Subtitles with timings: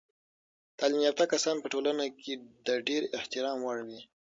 [0.77, 2.33] تعلیم یافته کسان په ټولنه کې
[2.67, 4.01] د ډیر احترام وړ وي.